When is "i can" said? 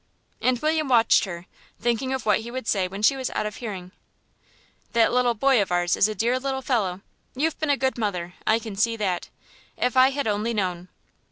8.47-8.75